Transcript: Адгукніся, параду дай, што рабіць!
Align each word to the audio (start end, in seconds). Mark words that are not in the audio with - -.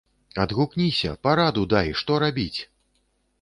Адгукніся, 0.43 1.11
параду 1.27 1.67
дай, 1.75 1.93
што 2.01 2.17
рабіць! 2.25 2.59